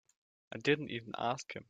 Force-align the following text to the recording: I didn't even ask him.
I 0.51 0.57
didn't 0.57 0.89
even 0.89 1.13
ask 1.15 1.55
him. 1.55 1.59